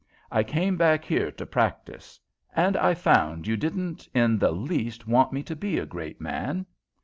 I 0.31 0.41
came 0.41 0.77
back 0.77 1.05
here 1.05 1.29
to 1.33 1.45
practise, 1.45 2.19
and 2.55 2.75
I 2.75 2.95
found 2.95 3.45
you 3.45 3.55
didn't 3.55 4.09
in 4.15 4.39
the 4.39 4.49
least 4.49 5.07
want 5.07 5.31
me 5.31 5.43
to 5.43 5.55
be 5.55 5.77
a 5.77 5.85
great 5.85 6.19
man. 6.19 6.65